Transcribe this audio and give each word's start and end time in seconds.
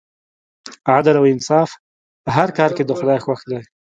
عدل 0.95 1.15
او 1.19 1.25
انصاف 1.33 1.69
په 2.23 2.29
هر 2.37 2.49
کار 2.57 2.69
کې 2.77 2.83
د 2.85 2.91
خدای 2.99 3.19
خوښ 3.25 3.39
دی. 3.49 3.59